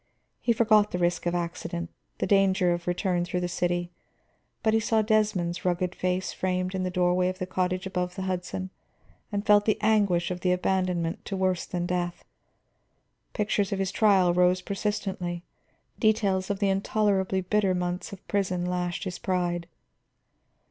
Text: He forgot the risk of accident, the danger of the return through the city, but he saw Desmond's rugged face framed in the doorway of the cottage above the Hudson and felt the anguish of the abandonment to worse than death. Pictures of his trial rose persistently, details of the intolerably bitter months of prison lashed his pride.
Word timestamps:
He 0.39 0.51
forgot 0.51 0.89
the 0.89 0.97
risk 0.97 1.27
of 1.27 1.35
accident, 1.35 1.91
the 2.17 2.25
danger 2.25 2.73
of 2.73 2.85
the 2.85 2.89
return 2.89 3.23
through 3.23 3.41
the 3.41 3.47
city, 3.47 3.91
but 4.63 4.73
he 4.73 4.79
saw 4.79 5.03
Desmond's 5.03 5.63
rugged 5.63 5.93
face 5.93 6.33
framed 6.33 6.73
in 6.73 6.81
the 6.81 6.89
doorway 6.89 7.29
of 7.29 7.37
the 7.37 7.45
cottage 7.45 7.85
above 7.85 8.15
the 8.15 8.23
Hudson 8.23 8.71
and 9.31 9.45
felt 9.45 9.65
the 9.65 9.77
anguish 9.79 10.31
of 10.31 10.39
the 10.39 10.53
abandonment 10.53 11.23
to 11.25 11.37
worse 11.37 11.67
than 11.67 11.85
death. 11.85 12.25
Pictures 13.33 13.71
of 13.71 13.77
his 13.77 13.91
trial 13.91 14.33
rose 14.33 14.63
persistently, 14.63 15.43
details 15.99 16.49
of 16.49 16.57
the 16.57 16.69
intolerably 16.69 17.41
bitter 17.41 17.75
months 17.75 18.11
of 18.11 18.27
prison 18.27 18.65
lashed 18.65 19.03
his 19.03 19.19
pride. 19.19 19.67